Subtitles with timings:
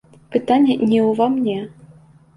[0.35, 1.59] Пытанне не ўва мне.